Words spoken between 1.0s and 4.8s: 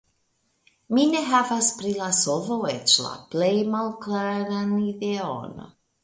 ne havas pri la solvo eĉ la plej malklaran